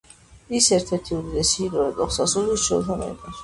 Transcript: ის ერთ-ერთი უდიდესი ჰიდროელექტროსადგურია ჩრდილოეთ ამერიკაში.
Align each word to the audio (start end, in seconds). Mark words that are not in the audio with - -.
ის 0.59 0.69
ერთ-ერთი 0.77 1.13
უდიდესი 1.19 1.61
ჰიდროელექტროსადგურია 1.67 2.61
ჩრდილოეთ 2.67 2.95
ამერიკაში. 3.01 3.39